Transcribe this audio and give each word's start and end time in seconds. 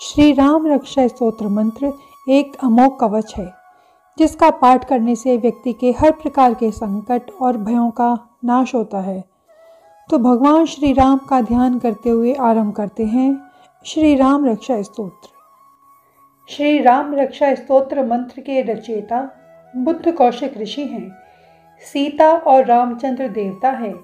श्री 0.00 0.32
राम 0.32 0.66
रक्षा 0.66 1.06
स्तोत्र 1.08 1.48
मंत्र 1.48 1.92
एक 2.28 2.56
अमोघ 2.62 3.00
कवच 3.00 3.34
है, 3.36 3.52
जिसका 4.18 4.50
पाठ 4.50 4.84
करने 4.84 5.16
से 5.16 5.36
व्यक्ति 5.36 5.72
के 5.72 5.90
हर 5.90 6.10
प्रकार 6.10 6.54
के 6.54 6.70
संकट 6.70 7.30
और 7.42 7.56
भयों 7.56 7.90
का 7.90 8.38
नाश 8.44 8.74
होता 8.74 9.00
है। 9.00 9.24
तो 10.10 10.18
भगवान 10.18 10.66
श्री 10.66 10.92
राम 10.92 11.18
का 11.18 11.40
ध्यान 11.40 11.78
करते 11.78 12.10
हुए 12.10 12.34
आरंभ 12.34 12.74
करते 12.74 13.04
हैं 13.04 13.40
श्री 13.86 14.14
राम 14.14 14.46
रक्षा 14.46 14.82
स्तोत्र। 14.82 15.28
श्री 16.48 16.78
राम 16.78 17.14
रक्षा 17.14 17.54
स्तोत्र 17.54 18.06
मंत्र 18.06 18.40
के 18.40 18.62
रचयिता 18.62 19.30
बुद्ध 19.76 20.12
कौशिक 20.12 20.58
ऋषि 20.58 20.82
हैं। 20.82 21.10
सीता 21.92 22.32
और 22.32 22.64
रामचंद्र 22.64 23.28
देवता 23.28 23.70
है। 23.70 23.94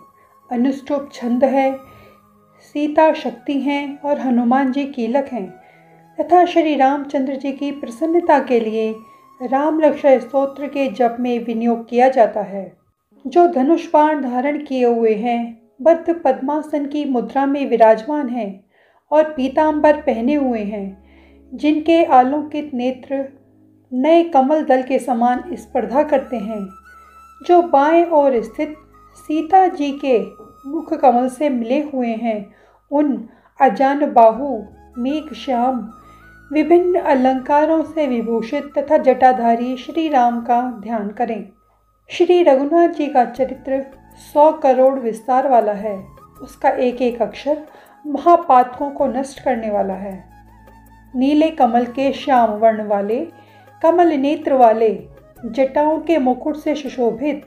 अनुष्टुप 0.51 1.11
छंद 1.13 1.45
है। 1.45 1.77
सीता 2.73 3.13
शक्ति 3.13 3.61
हैं 3.61 4.01
और 4.01 4.21
हनुमान 4.21 4.73
जी 4.73 4.85
कीलक 4.85 5.29
हैं। 5.33 5.64
तथा 6.21 6.45
श्री 6.45 6.77
रामचंद्र 6.77 7.37
जी 7.37 7.53
की 7.53 7.71
प्रसन्नता 7.71 8.39
के 8.39 8.61
लिए 8.61 8.95
राम 9.43 9.81
रक्षा 9.81 10.19
स्त्रोत्र 10.19 10.67
के 10.67 10.89
जप 10.89 11.17
में 11.21 11.45
विनियोग 11.45 11.89
किया 11.89 12.09
जाता 12.09 12.41
है। 12.41 12.77
जो 13.27 13.47
धनुष 13.47 13.93
बाण 13.93 14.23
धारण 14.23 14.65
किए 14.65 14.85
हुए 14.85 15.15
हैं, 15.15 15.63
बद्ध 15.83 16.21
पद्मासन 16.25 16.87
की 16.87 17.05
मुद्रा 17.05 17.47
में 17.47 17.71
विराजमान 17.71 18.29
हैं 18.29 18.65
और 19.13 19.25
पीताम्बर 19.25 19.97
पहने 19.97 20.35
हुए 20.35 20.61
हैं, 20.61 21.05
जिनके 21.55 22.05
आलोकित 22.05 22.71
नेत्र 22.75 23.29
नए 23.93 24.25
कमल 24.25 24.65
दल 24.65 24.83
के 24.83 24.99
समान 24.99 25.45
स्पर्धा 25.53 26.03
करते 26.03 26.37
हैं, 26.37 26.67
जो 27.47 27.63
बाएँ 27.63 28.05
ओर 28.05 28.43
स्थित 28.43 28.75
सीता 29.17 29.67
जी 29.67 29.93
के 30.05 30.19
मुख 30.71 30.95
कमल 30.95 31.29
से 31.29 31.49
मिले 31.49 31.81
हुए 31.81 32.15
हैं, 32.15 32.55
उन 32.91 33.29
अजान 33.61 34.13
बाहु, 34.13 34.63
मेघ, 34.99 35.35
श्याम 35.35 35.91
विभिन्न 36.53 37.01
अलंकारों 37.01 37.83
से 37.83 38.07
विभूषित 38.07 38.73
तथा 38.79 38.97
जटाधारी 38.97 39.77
श्री 39.77 40.09
राम 40.09 40.41
का 40.41 40.61
ध्यान 40.81 41.09
करें। 41.09 41.49
श्री 42.09 42.43
रघुनाथ 42.43 42.89
जी 42.89 43.07
का 43.07 43.25
चरित्र 43.25 43.87
सौ 44.35 44.53
करोड़ 44.53 44.99
विस्तार 45.01 45.49
वाला 45.49 45.73
है। 45.73 46.07
उसका 46.43 46.69
एक 46.69 47.03
एक 47.03 47.23
अक्षर 47.23 47.65
महापातकों 48.07 48.91
को 48.91 49.07
नष्ट 49.07 49.45
करने 49.45 49.71
वाला 49.71 49.95
है। 49.95 50.25
नीले 51.17 51.51
कमल 51.51 51.85
के 51.85 52.13
श्याम 52.13 52.51
वर्ण 52.51 52.87
वाले, 52.87 53.27
कमल 53.83 54.13
नेत्र 54.13 54.53
वाले, 54.53 55.09
जटाओं 55.47 56.01
के 56.01 56.19
मुकुट 56.19 56.57
से 56.57 56.75
सुशोभित, 56.75 57.45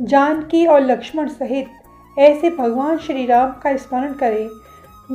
जानकी 0.00 0.66
और 0.66 0.80
लक्ष्मण 0.80 1.28
सहित 1.28 1.66
ऐसे 2.18 2.50
भगवान 2.50 2.98
श्री 2.98 3.26
राम 3.26 3.50
का 3.50 3.76
स्मरण 3.76 4.12
करें, 4.12 4.48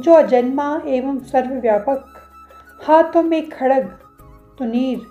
जो 0.02 0.14
अजन्मा 0.14 0.82
एवं 0.88 1.20
सर्वव्यापक 1.20 2.14
हाथों 2.80 3.24
में 3.24 3.50
खड़ग, 3.50 3.86
तुनीर, 4.58 5.02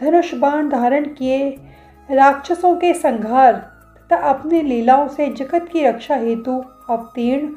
धनुष 0.00 0.34
बाण 0.34 0.68
धारण 0.68 1.04
किए 1.04 1.50
राक्षसों 2.10 2.74
के 2.76 2.94
संघार 2.94 3.52
तथा 3.52 4.16
अपनी 4.16 4.62
लीलाओं 4.62 5.08
से 5.08 5.28
जगत 5.28 5.68
की 5.72 5.84
रक्षा 5.86 6.16
हेतु 6.16 6.62
अवतीर्ण 6.90 7.54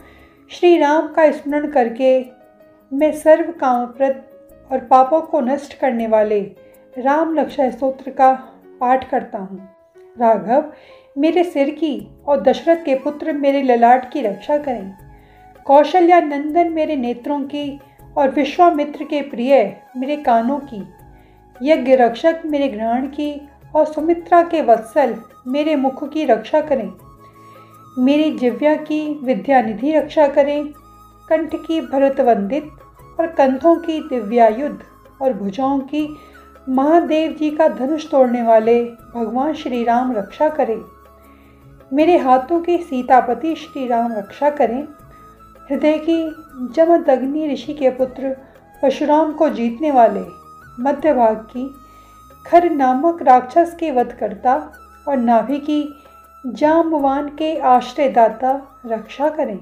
श्री 0.52 0.78
राम 0.78 1.08
का 1.08 1.32
स्मरण 1.32 1.72
करके 1.72 2.20
मैं 2.92 3.12
सर्व 3.12 3.52
कामप्रद 3.52 4.24
और 4.72 4.80
पापों 4.80 5.22
को 5.22 5.42
नष्ट 5.42 5.80
करने 5.80 6.08
वाले 6.08 6.40
राम 6.98 7.38
रक्षा 7.40 7.70
स्त्रोत्र 7.70 8.12
का 8.12 8.32
पाठ 8.80 9.10
करता 9.10 9.38
हूँ। 9.38 9.70
राघव, 10.20 10.72
मेरे 11.18 11.44
सिर 11.44 11.70
की 11.70 12.08
और 12.28 12.42
दशरथ 12.42 12.84
के 12.86 12.96
पुत्र 12.96 13.34
मेरे 13.34 13.62
ललाट 13.62 14.12
की 14.12 14.22
रक्षा 14.22 14.58
करें। 14.58 14.94
कौशल्या 15.66 16.20
नंदन 16.20 16.72
मेरे 16.72 16.96
नेत्रों 16.96 17.40
की 17.42 17.80
और 18.18 18.30
विश्वामित्र 18.30 19.04
के 19.04 19.22
प्रिय 19.22 19.82
मेरे 19.98 20.16
कानों 20.16 20.60
की, 20.60 20.84
यज्ञ 21.64 21.96
रक्षक 21.96 22.42
मेरे 22.46 22.68
ग्रहण 22.68 23.08
की 23.08 23.50
और 23.76 23.86
सुमित्रा 23.86 24.42
के 24.42 24.62
वत्सल 24.62 25.16
मेरे 25.48 25.76
मुख 25.76 26.10
की 26.10 26.26
रक्षा 26.26 26.62
करें। 26.62 26.94
मेरी 28.00 28.38
जिव्या 28.38 28.76
की 28.76 29.20
विद्यानिधि 29.24 29.92
रक्षा 29.92 30.28
करें। 30.28 30.68
कंठ 31.30 31.56
की 31.56 31.82
भरत 31.82 32.20
वंदित 32.20 32.70
और 33.20 33.28
कंधों 33.28 33.76
की 33.76 34.00
दिव्यायुद्ध 34.00 34.80
और 35.22 35.34
भुजाओं 35.34 35.80
की 35.80 36.18
महादेव 36.70 37.32
जी 37.32 37.52
का 37.52 37.68
धनुष 37.68 38.12
तोड़ने 38.12 38.42
वाले 38.42 38.86
भगवान 39.16 39.54
श्री 39.54 39.84
राम 39.84 40.12
रक्षा 40.12 40.50
करें। 40.50 40.82
मेरे 41.94 42.18
हाथों 42.18 42.60
के 42.60 42.78
सीतापति 42.78 43.56
श्री 43.56 43.88
राम 43.88 44.14
रक्षा 44.14 44.50
करें। 44.50 44.88
हृदय 45.70 45.98
की 45.98 46.30
जमदग्नि 46.74 47.54
ऋषि 47.54 47.74
के 47.74 47.90
पुत्र 47.90 48.30
परशुराम 48.82 49.34
को 49.34 49.50
जीतने 49.50 49.92
वाले 49.92 50.22
मध्य 50.80 51.14
भाग 51.14 51.38
की 51.38 51.76
खर 52.46 52.70
नामक 52.70 53.22
राक्षस 53.22 53.76
के 53.80 53.92
वधकर्ता 53.92 54.74
और 55.08 55.18
नाभि 55.18 55.60
की 55.60 55.94
जामवान 56.46 57.30
के 57.30 57.58
आश्रयदाता 57.60 58.82
रक्षा 58.86 59.30
करें। 59.30 59.60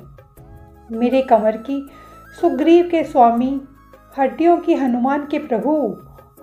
मेरे 0.91 1.21
कमर 1.21 1.57
की 1.57 1.89
सुग्रीव 2.41 2.89
के 2.89 3.03
स्वामी, 3.03 3.61
हड्डियों 4.19 4.57
की 4.57 4.73
हनुमान 4.73 5.27
के 5.31 5.39
प्रभु 5.39 5.75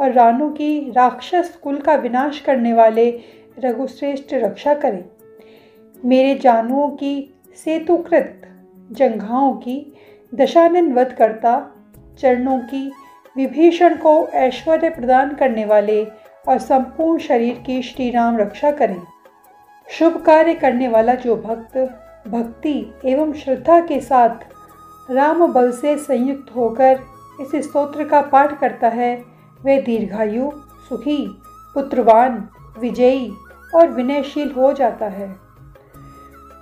और 0.00 0.12
रानू 0.12 0.50
की 0.50 0.90
राक्षस 0.90 1.58
कुल 1.62 1.78
का 1.78 1.94
विनाश 1.94 2.40
करने 2.40 2.72
वाले 2.72 3.20
रघुश्रेष्ठ 3.58 4.34
रक्षा 4.34 4.74
करें। 4.74 5.04
मेरे 6.04 6.34
जानुओं 6.38 6.90
की 6.90 7.34
सेतुकृत 7.64 8.38
जंघाओं 8.90 9.52
की 9.54 9.96
दशानन 10.34 10.92
वध 10.92 11.12
करता 11.18 11.70
चरणों 12.18 12.58
की, 12.58 12.92
विभीषण 13.36 13.96
को 13.96 14.28
ऐश्वर्य 14.28 14.90
प्रदान 14.90 15.34
करने 15.34 15.64
वाले 15.64 16.04
और 16.48 16.58
संपूर्ण 16.58 17.18
शरीर 17.18 17.62
की 17.66 17.82
श्री 17.82 18.10
राम 18.10 18.36
रक्षा 18.36 18.70
करें। 18.70 19.02
शुभ 19.88 20.22
कार्य 20.26 20.54
करने 20.54 20.88
वाला 20.88 21.14
जो 21.14 21.36
भक्त, 21.36 21.78
भक्ति 22.28 22.94
एवं 23.04 23.32
श्रद्धा 23.32 23.80
के 23.80 24.00
साथ 24.00 24.36
राम 25.10 25.52
बल 25.52 25.72
से 25.72 25.96
संयुक्त 25.98 26.56
होकर 26.56 27.00
इस 27.40 27.64
स्तोत्र 27.64 28.04
का 28.04 28.20
पाठ 28.20 28.60
करता 28.60 28.88
है, 28.88 29.24
वह 29.64 29.80
दीर्घायु, 29.80 30.50
सुखी, 30.88 31.40
पुत्रवान, 31.74 32.48
विजयी 32.78 33.32
और 33.74 33.88
विनयशील 33.88 34.50
हो 34.50 34.72
जाता 34.72 35.06
है। 35.06 35.36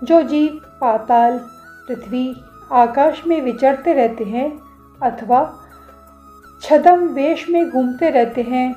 जो 0.04 0.22
जीव, 0.22 0.60
पाताल 0.81 1.41
पृथ्वी 1.88 2.42
आकाश 2.72 3.22
में 3.26 3.41
विचरते 3.42 3.92
रहते 3.92 4.24
हैं 4.24 4.50
अथवा 5.02 5.41
छदम 6.62 7.06
वेश 7.08 7.48
में 7.50 7.70
घूमते 7.70 8.10
रहते 8.10 8.42
हैं, 8.42 8.74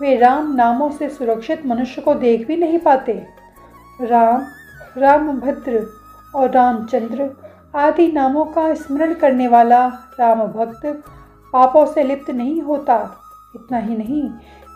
वे 0.00 0.16
राम 0.16 0.54
नामों 0.54 0.90
से 0.90 1.08
सुरक्षित 1.08 1.66
मनुष्य 1.66 2.02
को 2.02 2.14
देख 2.14 2.46
भी 2.46 2.56
नहीं 2.56 2.78
पाते। 2.78 3.12
राम, 4.00 4.44
रामभद्र 4.98 5.86
और 6.34 6.50
रामचंद्र 6.50 7.30
आदि 7.76 8.06
नामों 8.12 8.44
का 8.44 8.74
स्मरण 8.74 9.14
करने 9.14 9.48
वाला 9.48 9.86
राम 10.20 10.42
भक्त 10.46 10.86
पापों 11.52 11.86
से 11.86 12.02
लिप्त 12.02 12.30
नहीं 12.30 12.60
होता। 12.62 12.96
इतना 13.56 13.78
ही 13.78 13.96
नहीं, 13.96 14.22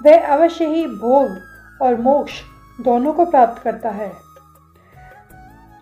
वह 0.04 0.26
अवश्य 0.26 0.66
ही 0.66 0.86
भोग 0.86 1.36
और 1.82 2.00
मोक्ष 2.00 2.32
दोनों 2.80 3.12
को 3.12 3.24
प्राप्त 3.24 3.62
करता 3.62 3.90
है। 3.90 4.12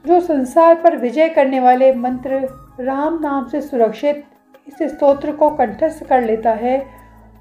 जो 0.06 0.20
संसार 0.20 0.74
पर 0.74 0.96
विजय 0.96 1.28
करने 1.28 1.60
वाले 1.60 1.92
मंत्र 1.94 2.38
राम 2.80 3.18
नाम 3.20 3.48
से 3.48 3.60
सुरक्षित 3.60 4.24
इस 4.68 4.82
स्तोत्र 4.82 5.32
को 5.32 5.50
कंठस्थ 5.50 6.04
कर 6.04 6.22
लेता 6.22 6.50
है, 6.50 6.86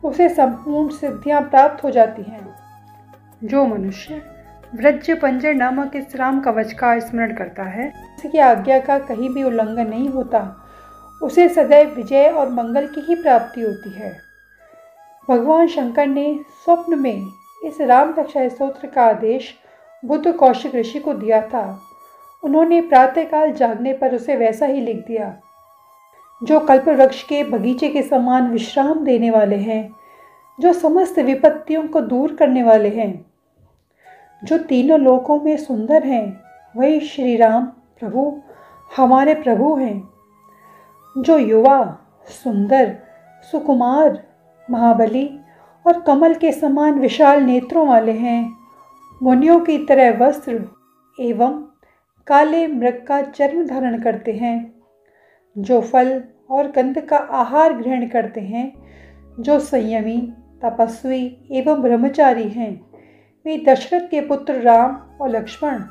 उसे 0.03 0.29
संपूर्ण 0.29 0.89
सिद्धियाँ 0.89 1.41
प्राप्त 1.41 1.83
हो 1.83 1.89
जाती 1.89 2.23
हैं। 2.23 2.55
जो 3.43 3.65
मनुष्य 3.65 4.21
व्रज 4.75 5.09
पंजर 5.11 5.53
नामक 5.53 5.95
इस 5.95 6.15
राम 6.15 6.39
कवच 6.39 6.73
का 6.73 6.99
स्मरण 6.99 7.35
करता 7.35 7.63
है, 7.63 7.87
इसकी 8.17 8.37
आज्ञा 8.37 8.79
का 8.79 8.99
कहीं 8.99 9.29
भी 9.29 9.43
उल्लंघन 9.43 9.87
नहीं 9.87 10.09
होता, 10.09 10.55
उसे 11.21 11.49
सदैव 11.49 11.95
विजय 11.95 12.29
और 12.29 12.49
मंगल 12.49 12.87
की 12.87 13.01
ही 13.01 13.15
प्राप्ति 13.15 13.61
होती 13.61 13.89
है। 13.89 14.17
भगवान 15.29 15.67
शंकर 15.67 16.07
ने 16.07 16.39
स्वप्न 16.65 16.99
में 16.99 17.27
इस 17.65 17.81
राम 17.81 18.15
रक्षा 18.19 18.47
स्त्रोत्र 18.47 18.87
का 18.87 19.05
आदेश 19.05 19.55
बुद्ध 20.03 20.33
कौशिक 20.33 20.75
ऋषि 20.75 20.99
को 20.99 21.13
दिया 21.13 21.41
था। 21.41 21.81
उन्होंने 22.45 22.81
प्रातःकाल 22.81 23.51
जागने 23.51 23.93
पर 23.93 24.15
उसे 24.15 24.35
वैसा 24.35 24.65
ही 24.65 24.81
लिख 24.81 25.07
दिया। 25.07 25.41
जो 26.43 26.59
कल्प 26.59 26.87
वृक्ष 26.87 27.23
के 27.23 27.43
बगीचे 27.43 27.89
के 27.89 28.01
समान 28.01 28.49
विश्राम 28.49 28.99
देने 28.99 29.31
वाले 29.31 29.55
हैं, 29.55 29.95
जो 30.59 30.73
समस्त 30.73 31.19
विपत्तियों 31.19 31.87
को 31.87 32.01
दूर 32.01 32.35
करने 32.35 32.63
वाले 32.63 32.89
हैं, 32.89 33.25
जो 34.43 34.57
तीनों 34.57 34.99
लोकों 34.99 35.39
में 35.39 35.57
सुंदर 35.57 36.03
हैं, 36.03 36.41
वही 36.77 36.99
श्री 36.99 37.35
राम 37.35 37.65
प्रभु, 37.65 38.41
हमारे 38.97 39.33
प्रभु 39.33 39.75
हैं। 39.75 40.09
जो 41.17 41.37
युवा, 41.37 41.97
सुंदर, 42.25 42.97
सुकुमार, 43.51 44.23
महाबली 44.71 45.39
और 45.87 46.01
कमल 46.01 46.33
के 46.33 46.51
समान 46.51 46.93
विशाल 46.93 47.41
नेत्रों 47.41 47.87
वाले 47.87 48.11
हैं, 48.11 48.57
मुनियों 49.23 49.59
की 49.59 49.77
तरह 49.77 50.25
वस्त्र 50.25 50.69
एवं 51.19 51.64
काले 52.27 52.67
मृग 52.67 53.05
का 53.07 53.21
चर्म 53.21 53.67
धारण 53.67 54.01
करते 54.01 54.33
हैं, 54.33 54.73
जो 55.57 55.81
फल 55.81 56.23
और 56.49 56.71
गंध 56.71 56.99
का 56.99 57.17
आहार 57.17 57.73
ग्रहण 57.73 58.07
करते 58.07 58.41
हैं, 58.41 58.73
जो 59.39 59.59
संयमी, 59.59 60.33
तपस्वी 60.65 61.37
एवं 61.51 61.81
ब्रह्मचारी 61.81 62.49
हैं। 62.49 62.85
वे 63.45 63.65
दशरथ 63.69 64.07
के 64.09 64.21
पुत्र 64.21 64.53
राम 64.53 64.95
और 65.21 65.29
लक्ष्मण 65.29 65.83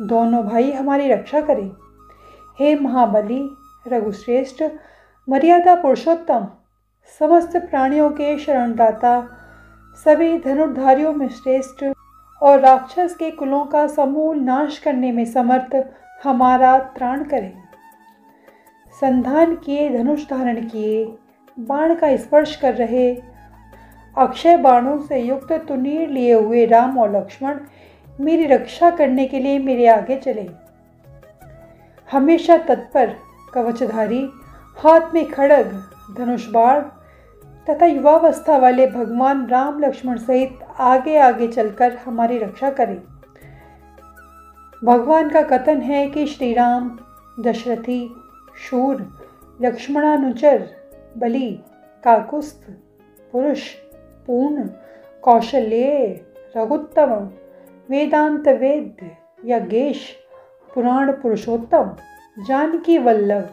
दोनों 0.00 0.42
भाई 0.44 0.72
हमारी 0.72 1.08
रक्षा 1.08 1.40
करें। 1.40 1.70
हे 2.58 2.74
महाबली, 2.74 3.50
रघुश्रेष्ठ, 3.88 4.62
मर्यादा 5.28 5.74
पुरुषोत्तम, 5.74 6.48
समस्त 7.18 7.56
प्राणियों 7.56 8.10
के 8.10 8.38
शरणदाता, 8.38 9.28
सभी 10.04 10.38
धनुर्धारियों 10.38 11.12
में 11.12 11.28
श्रेष्ठ 11.28 11.84
और 12.42 12.60
राक्षस 12.60 13.14
के 13.14 13.30
कुलों 13.30 13.64
का 13.64 13.86
समूल 13.86 14.38
नाश 14.38 14.78
करने 14.78 15.12
में 15.12 15.24
समर्थ 15.24 15.86
हमारा 16.24 16.78
त्राण 16.78 17.24
करें। 17.24 17.52
संधान 19.00 19.56
किए, 19.56 19.88
धनुष 19.90 20.28
धारण 20.30 20.64
किए, 20.68 21.04
बाण 21.60 21.94
का 21.94 22.16
स्पर्श 22.16 22.56
कर 22.56 22.74
रहे, 22.74 23.14
अक्षय 24.18 24.56
बाणों 24.56 24.98
से 24.98 25.18
युक्त 25.18 25.52
तुनीर 25.52 26.08
लिए 26.08 26.32
हुए 26.32 26.66
राम 26.66 26.98
और 26.98 27.16
लक्ष्मण 27.16 27.58
मेरी 28.20 28.46
रक्षा 28.46 28.90
करने 28.90 29.26
के 29.26 29.38
लिए 29.38 29.58
मेरे 29.58 29.86
आगे 29.86 30.16
चले। 30.16 30.48
हमेशा 32.12 32.56
तत्पर, 32.58 33.14
कवचधारी, 33.54 34.30
हाथ 34.78 35.14
में 35.14 35.24
खड़ग, 35.30 35.82
धनुष 36.18 36.48
बाण 36.48 36.82
तथा 37.70 37.86
युवावस्था 37.86 38.56
वाले 38.58 38.86
भगवान 38.86 39.46
राम 39.46 39.80
लक्ष्मण 39.80 40.16
सहित 40.16 40.58
आगे 40.80 41.18
आगे 41.18 41.48
चलकर 41.48 41.96
हमारी 41.96 42.38
रक्षा 42.38 42.70
करें। 42.70 43.02
भगवान 44.84 45.28
का 45.28 45.42
कथन 45.42 45.80
है 45.80 46.06
कि 46.06 46.26
श्री 46.26 46.52
राम 46.52 46.98
दशरथी, 47.40 48.14
शूर, 48.58 49.20
लक्ष्मणानुचर, 49.62 50.68
बलि, 51.18 51.50
काकुस्थ, 52.04 52.70
पुरुष, 53.32 53.68
पूर्ण, 54.26 54.68
कौशल्य 55.22 56.20
रघुत्तम 56.56 57.14
वेदांत 57.90 58.48
वेद 58.48 59.10
यज्ञेश, 59.44 60.16
पुराण 60.74 61.12
पुरुषोत्तम, 61.12 61.96
जानकी 62.46 62.98
वल्लभ, 62.98 63.48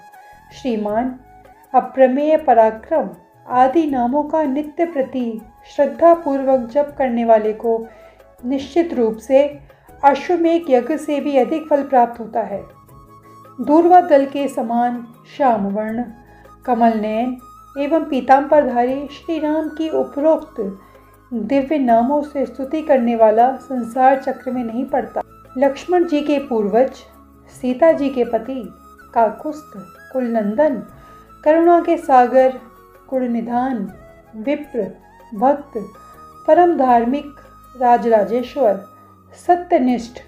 श्रीमान, 0.54 1.20
अप्रमेय 1.74 2.38
पराक्रम 2.38 3.10
आदि 3.50 3.86
नामों 3.88 4.24
का 4.24 4.44
नित्य 4.44 4.86
प्रति 4.86 5.42
श्रद्धा 5.76 6.14
पूर्वक 6.14 6.68
जप 6.70 6.96
करने 6.98 7.26
वाले 7.26 7.54
को 7.54 7.88
निश्चित 8.46 8.94
रूप 8.94 9.18
से 9.18 9.60
अश्वमेघ 10.04 10.62
यज्ञ 10.70 10.98
से 10.98 11.20
भी 11.20 11.38
अधिक 11.38 11.68
फल 11.70 11.84
प्राप्त 11.84 12.20
होता 12.20 12.42
है। 12.42 12.64
दूरवा 13.62 14.02
दल 14.02 14.26
के 14.26 14.48
समान 14.48 15.08
श्याम 15.38 15.68
वर्ण 15.68 16.04
कमल 16.66 17.00
नयन 17.00 17.38
एवं 17.80 18.04
पीताम्बरधारी 18.04 19.08
श्री 19.08 19.40
राम 19.40 19.70
की 19.70 19.90
उपरोक्त 19.90 20.62
दिव्य 21.34 21.78
नामों 21.78 22.22
से 22.22 22.46
स्तुति 22.46 22.82
करने 22.82 23.16
वाला 23.16 23.52
संसार 23.58 24.22
चक्र 24.22 24.52
में 24.52 24.64
नहीं 24.64 24.86
पड़ता। 24.86 25.22
लक्ष्मण 25.58 26.06
जी 26.06 26.22
के 26.22 26.38
पूर्वज, 26.40 26.92
सीता 27.62 27.92
जी 27.92 28.10
के 28.10 28.24
पति, 28.24 28.62
काकुस्थ, 29.14 29.78
कुलनंदन, 30.14 30.84
करुणा 31.44 31.80
के 31.82 31.98
सागर 31.98 32.60
कुड़निधान 33.10 33.78
विप्र, 34.36 34.88
भक्त, 35.36 35.74
परम 36.48 36.78
धार्मिक 36.78 37.26
राजराजेश्वर, 37.78 38.86
सत्यनिष्ठ, 39.48 40.20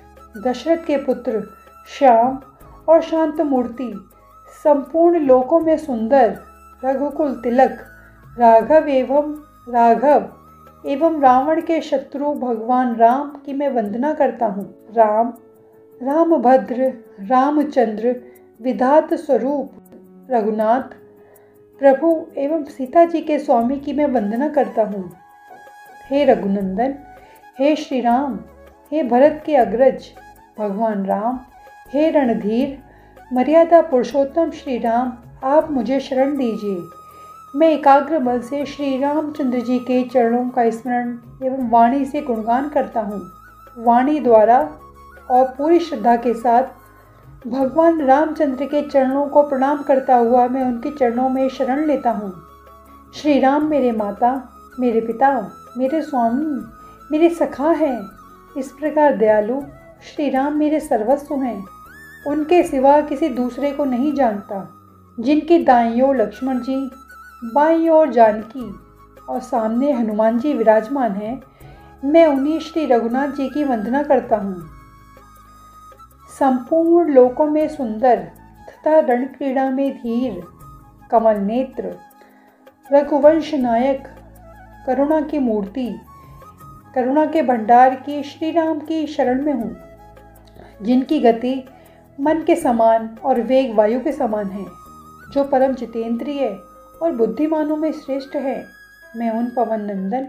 दशरथ 0.45 0.85
के 0.85 0.97
पुत्र, 0.97 1.43
श्याम 1.87 2.39
और 2.89 3.01
शांत 3.01 3.41
मूर्ति, 3.41 3.93
संपूर्ण 4.63 5.19
लोकों 5.19 5.59
में 5.59 5.77
सुंदर, 5.77 6.37
रघुकुल 6.85 7.33
तिलक, 7.43 7.77
राघव 8.39 8.87
एवं 8.87 9.33
राघव 9.69 10.29
एवं 10.85 11.21
रावण 11.21 11.61
के 11.61 11.81
शत्रु 11.81 12.33
भगवान 12.33 12.95
राम 12.95 13.29
की 13.45 13.53
मैं 13.53 13.69
वंदना 13.69 14.13
करता 14.13 14.45
हूँ। 14.45 14.73
राम, 14.95 15.33
रामभद्र, 16.03 16.93
रामचंद्र, 17.21 18.15
विधात 18.61 19.13
स्वरूप, 19.13 19.71
रघुनाथ 20.31 20.95
प्रभु 21.81 22.25
एवं 22.37 22.63
सीता 22.63 23.05
जी 23.05 23.21
के 23.21 23.39
स्वामी 23.39 23.77
की 23.77 23.93
मैं 23.93 24.05
वंदना 24.05 24.47
करता 24.49 24.83
हूँ। 24.83 25.17
हे 26.09 26.23
रघुनंदन, 26.25 26.93
हे 27.59 27.75
श्री 27.75 28.01
राम 28.01 28.39
हे 28.91 29.03
भरत 29.03 29.43
के 29.45 29.55
अग्रज, 29.55 30.03
भगवान 30.59 31.05
राम, 31.05 31.39
हे 31.93 32.09
रणधीर, 32.09 32.77
मर्यादा 33.33 33.81
पुरुषोत्तम 33.81 34.51
श्री 34.51 34.77
राम 34.77 35.13
आप 35.43 35.71
मुझे 35.71 35.99
शरण 35.99 36.37
दीजिए। 36.37 36.77
मैं 37.55 37.69
एकाग्र 37.69 38.19
बल 38.19 38.41
से 38.41 38.65
श्री 38.65 38.97
रामचंद्र 38.97 39.59
जी 39.59 39.79
के 39.79 40.03
चरणों 40.03 40.49
का 40.49 40.69
स्मरण 40.69 41.17
एवं 41.43 41.69
वाणी 41.69 42.05
से 42.05 42.21
गुणगान 42.21 42.69
करता 42.69 43.01
हूँ। 43.01 43.21
वाणी 43.77 44.19
द्वारा 44.19 44.59
और 45.31 45.45
पूरी 45.57 45.79
श्रद्धा 45.79 46.15
के 46.15 46.33
साथ 46.33 46.63
भगवान 47.45 48.01
रामचंद्र 48.01 48.65
के 48.65 48.81
चरणों 48.81 49.25
को 49.27 49.41
प्रणाम 49.43 49.81
करता 49.81 50.15
हुआ 50.15 50.47
मैं 50.47 50.63
उनके 50.65 50.89
चरणों 50.89 51.29
में 51.29 51.47
शरण 51.49 51.85
लेता 51.85 52.11
हूँ। 52.11 52.31
श्री 53.15 53.39
राम 53.39 53.65
मेरे 53.65 53.91
माता, 53.91 54.31
मेरे 54.79 55.01
पिता, 55.01 55.29
मेरे 55.77 56.01
स्वामी, 56.01 56.61
मेरे 57.11 57.29
सखा 57.29 57.69
हैं। 57.71 57.99
इस 58.57 58.71
प्रकार 58.71 59.15
दयालु 59.17 59.59
श्री 60.03 60.29
राम 60.29 60.57
मेरे 60.57 60.79
सर्वस्व 60.79 61.35
हैं। 61.35 61.63
उनके 62.27 62.61
सिवा 62.63 62.99
किसी 63.01 63.29
दूसरे 63.29 63.71
को 63.71 63.85
नहीं 63.85 64.13
जानता, 64.13 64.67
जिनकी 65.17 65.57
दाई 65.63 66.01
ओर 66.01 66.15
लक्ष्मण 66.15 66.59
जी, 66.59 66.75
बाई 67.43 67.89
ओर 67.89 68.09
जानकी 68.09 68.69
और 69.29 69.39
सामने 69.39 69.91
हनुमान 69.91 70.39
जी 70.39 70.53
विराजमान 70.53 71.11
हैं, 71.11 71.41
मैं 72.03 72.25
उन्हीं 72.27 72.59
श्री 72.59 72.85
रघुनाथ 72.85 73.27
जी 73.27 73.49
की 73.49 73.63
वंदना 73.63 74.03
करता 74.03 74.37
हूँ। 74.37 74.80
संपूर्ण 76.39 77.13
लोकों 77.13 77.45
में 77.45 77.67
सुंदर 77.67 78.19
तथा 78.69 78.99
रण 78.99 79.25
क्रीड़ा 79.25 79.69
में 79.69 79.97
धीर, 79.97 80.43
कमल 81.11 81.37
नेत्र, 81.37 81.97
रघुवंश 82.93 83.53
नायक, 83.53 84.07
करुणा 84.87 85.21
की 85.21 85.39
मूर्ति, 85.39 85.99
करुणा 86.95 87.25
के 87.25 87.41
भंडार 87.41 87.95
की 87.95 88.23
श्री 88.23 88.51
राम 88.51 88.79
की 88.79 89.07
शरण 89.07 89.43
में 89.43 89.53
हूँ। 89.53 89.77
जिनकी 90.81 91.19
गति 91.19 91.65
मन 92.19 92.41
के 92.41 92.55
समान 92.55 93.17
और 93.23 93.41
वेग 93.41 93.75
वायु 93.75 94.01
के 94.01 94.11
समान 94.11 94.45
है, 94.45 94.65
जो 95.33 95.43
परम 95.43 95.73
जितेंद्रिय 95.73 96.47
और 97.03 97.11
बुद्धिमानों 97.11 97.77
में 97.77 97.91
श्रेष्ठ 97.91 98.35
है। 98.35 98.65
मैं 99.15 99.31
उन 99.31 99.51
पवन 99.55 99.81
नंदन, 99.81 100.27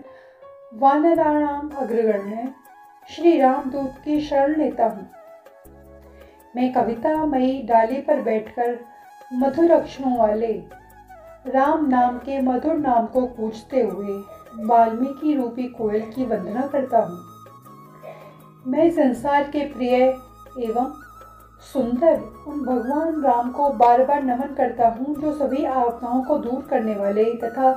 वानराणाम 0.74 1.70
अग्रगण्य 1.78 2.48
श्री 3.08 3.40
राम 3.40 3.70
दूत 3.70 3.94
की 4.04 4.20
शरण 4.20 4.56
लेता 4.56 4.84
हूँ। 4.84 5.10
मैं 6.54 6.72
कविता 6.72 7.14
मई 7.26 7.62
डाली 7.62 8.00
पर 8.00 8.20
बैठकर 8.22 8.78
मधुर 9.32 9.70
अक्षरों 9.70 10.16
वाले 10.18 10.52
राम 11.46 11.86
नाम 11.88 12.18
के 12.18 12.40
मधुर 12.40 12.74
नाम 12.78 13.06
को 13.06 13.20
पूछते 13.26 13.80
हुए 13.82 14.16
वाल्मीकि 14.66 15.34
रूपी 15.34 15.68
कोयल 15.68 16.10
की 16.10 16.24
वंदना 16.24 16.66
करता 16.66 16.98
हूँ। 16.98 17.18
मैं 18.66 18.90
संसार 18.90 19.42
के 19.50 19.64
प्रिय 19.72 19.94
एवं 20.60 20.92
सुंदर 21.72 22.20
उन 22.46 22.60
भगवान 22.60 23.22
राम 23.22 23.50
को 23.50 23.68
बार 23.74 24.04
बार 24.04 24.22
नमन 24.22 24.54
करता 24.54 24.88
हूँ, 24.88 25.14
जो 25.16 25.32
सभी 25.32 25.64
आपदाओं 25.64 26.22
को 26.22 26.36
दूर 26.38 26.66
करने 26.70 26.94
वाले 26.94 27.24
तथा 27.34 27.72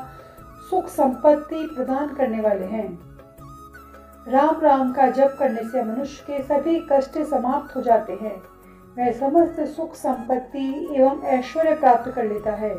सुख 0.70 0.88
संपत्ति 0.88 1.68
प्रदान 1.76 2.14
करने 2.16 2.42
वाले 2.42 2.66
हैं। 2.66 2.88
राम 4.28 4.60
राम 4.62 4.92
का 4.94 5.08
जप 5.10 5.36
करने 5.40 5.64
से 5.64 5.84
मनुष्य 5.84 6.24
के 6.28 6.44
सभी 6.44 6.80
कष्ट 6.92 7.18
समाप्त 7.30 7.76
हो 7.76 7.82
जाते 7.82 8.14
हैं। 8.22 8.36
वह 8.98 9.12
समस्त 9.12 9.60
सुख 9.68 9.96
संपत्ति 9.96 10.68
एवं 10.96 11.22
ऐश्वर्य 11.30 11.76
प्राप्त 11.76 12.12
कर 12.12 12.24
लेता 12.24 12.52
है। 12.52 12.74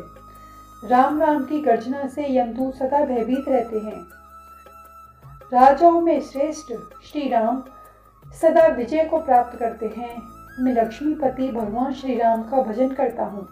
राम 0.83 1.21
राम 1.21 1.43
की 1.43 1.59
गर्जना 1.61 2.07
से 2.07 2.25
यमदूत 2.37 2.75
सदा 2.75 3.03
भयभीत 3.05 3.49
रहते 3.49 3.79
हैं। 3.79 4.05
राजाओं 5.53 6.01
में 6.01 6.19
श्रेष्ठ 6.21 6.73
श्री 7.05 7.27
राम 7.29 7.63
सदा 8.41 8.65
विजय 8.67 9.03
को 9.03 9.19
प्राप्त 9.19 9.57
करते 9.59 9.87
हैं। 9.97 10.15
मैं 10.59 10.73
लक्ष्मीपति 10.73 11.51
भगवान 11.51 11.93
श्री 11.93 12.15
राम 12.15 12.43
का 12.43 12.61
भजन 12.61 12.89
करता 12.89 13.25
हूँ। 13.25 13.47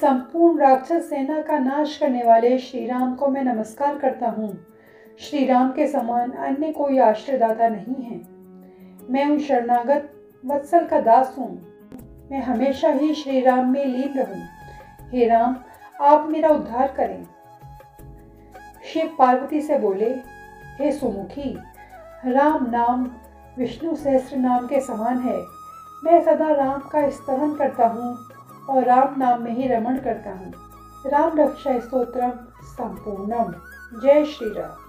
संपूर्ण 0.00 0.60
राक्षस 0.60 1.08
सेना 1.10 1.40
का 1.42 1.58
नाश 1.58 1.96
करने 1.98 2.22
वाले 2.22 2.58
श्री 2.58 2.86
राम 2.86 3.14
को 3.14 3.28
मैं 3.28 3.44
नमस्कार 3.44 3.98
करता 3.98 4.28
हूँ। 4.28 4.52
श्री 5.20 5.44
राम 5.46 5.70
के 5.72 5.86
समान 5.86 6.30
अन्य 6.30 6.72
कोई 6.72 6.98
आश्रयदाता 6.98 7.68
नहीं 7.68 8.02
है। 8.02 8.20
मैं 9.10 9.26
उन 9.26 9.38
शरणागत 9.38 10.12
वत्सल 10.46 10.86
का 10.86 11.00
दास 11.00 11.34
हूँ। 11.38 11.62
मैं 12.30 12.42
हमेशा 12.42 12.88
ही 12.88 13.14
श्री 13.14 13.40
राम 13.40 13.72
में 13.72 13.84
लीन 13.84 14.12
रहूँ। 14.18 14.42
हे 15.12 15.28
राम, 15.28 15.56
आप 16.00 16.26
मेरा 16.30 16.48
उद्धार 16.48 16.94
करें। 16.96 17.26
शिव 18.92 19.16
पार्वती 19.18 19.60
से 19.60 19.78
बोले, 19.78 20.10
हे 20.78 20.92
सुमुखी, 20.92 21.58
राम 22.26 22.70
नाम 22.70 23.10
विष्णु 23.58 23.94
सहस्त्र 23.96 24.36
नाम 24.36 24.66
के 24.66 24.80
समान 24.80 25.18
है। 25.18 25.42
मैं 26.04 26.22
सदा 26.24 26.50
राम 26.50 26.78
का 26.78 27.10
स्तवन 27.10 27.54
करता 27.54 27.86
हूँ 27.86 28.18
और 28.68 28.84
राम 28.84 29.14
नाम 29.18 29.42
में 29.42 29.52
ही 29.52 29.68
रमण 29.68 29.98
करता 29.98 30.30
हूँ। 30.30 30.52
राम 31.06 31.38
रक्षा 31.38 31.78
स्त्रोत्र 31.78 32.48
संपूर्णम। 32.64 33.54
जय 34.02 34.24
श्री 34.24 34.48
राम। 34.48 34.85